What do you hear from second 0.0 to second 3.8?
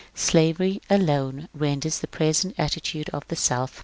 ^^ Slavery alone renders the present attitude of the South possible.